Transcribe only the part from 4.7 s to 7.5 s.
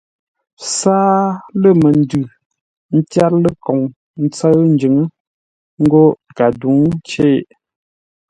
njʉŋə́ ńgó kadǔŋcei.